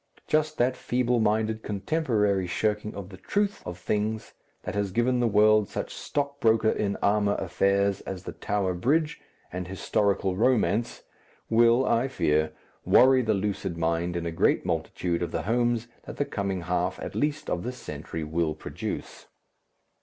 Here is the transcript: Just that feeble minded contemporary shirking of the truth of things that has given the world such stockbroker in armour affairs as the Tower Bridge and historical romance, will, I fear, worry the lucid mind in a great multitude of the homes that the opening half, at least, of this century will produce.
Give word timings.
Just 0.25 0.57
that 0.57 0.75
feeble 0.75 1.19
minded 1.19 1.61
contemporary 1.61 2.47
shirking 2.47 2.95
of 2.95 3.09
the 3.09 3.17
truth 3.17 3.61
of 3.67 3.77
things 3.77 4.33
that 4.63 4.73
has 4.73 4.89
given 4.91 5.19
the 5.19 5.27
world 5.27 5.69
such 5.69 5.93
stockbroker 5.93 6.71
in 6.71 6.95
armour 7.03 7.35
affairs 7.35 8.01
as 8.01 8.23
the 8.23 8.31
Tower 8.31 8.73
Bridge 8.73 9.21
and 9.53 9.67
historical 9.67 10.35
romance, 10.35 11.03
will, 11.51 11.85
I 11.85 12.07
fear, 12.07 12.51
worry 12.83 13.21
the 13.21 13.35
lucid 13.35 13.77
mind 13.77 14.15
in 14.15 14.25
a 14.25 14.31
great 14.31 14.65
multitude 14.65 15.21
of 15.21 15.29
the 15.29 15.43
homes 15.43 15.85
that 16.07 16.17
the 16.17 16.25
opening 16.25 16.61
half, 16.61 16.99
at 16.99 17.13
least, 17.13 17.47
of 17.47 17.61
this 17.61 17.77
century 17.77 18.23
will 18.23 18.55
produce. 18.55 19.27